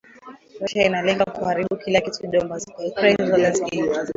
[0.59, 3.79] Russia inalenga kuharibu kila kitu Donbas, Ukraine- Zelensky.